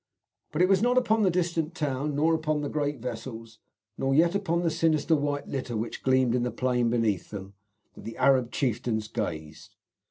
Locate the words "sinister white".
4.71-5.47